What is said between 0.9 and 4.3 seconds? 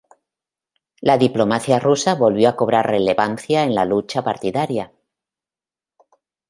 La diplomacia rusa volvió a cobrar relevancia en la lucha